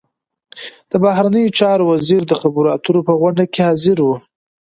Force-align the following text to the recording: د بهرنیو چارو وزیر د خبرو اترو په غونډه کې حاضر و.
د 0.91 0.93
بهرنیو 1.03 1.55
چارو 1.59 1.83
وزیر 1.91 2.21
د 2.27 2.33
خبرو 2.41 2.67
اترو 2.75 3.01
په 3.07 3.13
غونډه 3.21 3.43
کې 3.53 3.61
حاضر 3.67 3.97
و. 4.03 4.07